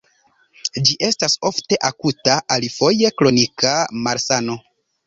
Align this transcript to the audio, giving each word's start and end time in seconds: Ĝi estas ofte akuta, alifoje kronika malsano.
Ĝi 0.87 0.95
estas 1.09 1.35
ofte 1.51 1.79
akuta, 1.91 2.41
alifoje 2.57 3.17
kronika 3.21 3.79
malsano. 4.07 4.63